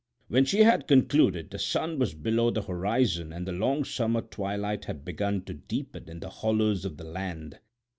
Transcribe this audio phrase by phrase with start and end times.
[0.29, 4.85] When she had concluded the sun was below the horizon and the long summer twilight
[4.85, 7.59] had begun to deepen in the hollows of the land.